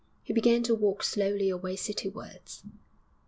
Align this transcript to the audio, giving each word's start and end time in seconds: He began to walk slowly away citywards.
He 0.23 0.33
began 0.33 0.63
to 0.63 0.73
walk 0.73 1.03
slowly 1.03 1.49
away 1.51 1.75
citywards. 1.75 2.63